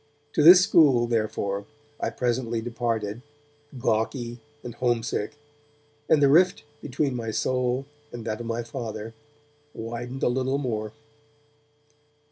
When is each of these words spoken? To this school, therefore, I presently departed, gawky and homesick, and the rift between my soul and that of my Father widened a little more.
To 0.33 0.41
this 0.41 0.63
school, 0.63 1.05
therefore, 1.05 1.67
I 1.99 2.09
presently 2.09 2.59
departed, 2.59 3.21
gawky 3.77 4.39
and 4.63 4.73
homesick, 4.73 5.35
and 6.09 6.23
the 6.23 6.27
rift 6.27 6.63
between 6.81 7.15
my 7.15 7.29
soul 7.29 7.85
and 8.11 8.25
that 8.25 8.39
of 8.39 8.47
my 8.47 8.63
Father 8.63 9.13
widened 9.75 10.23
a 10.23 10.27
little 10.27 10.57
more. 10.57 10.93